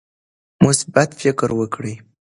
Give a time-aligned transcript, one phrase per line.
[0.65, 1.95] مثبت فکر ولرئ.